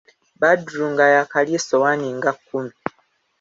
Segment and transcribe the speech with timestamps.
[0.41, 2.73] Badru nga yaakalya essowaani nga kkumi.